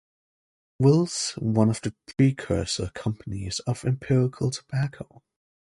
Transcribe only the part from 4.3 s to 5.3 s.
Tobacco.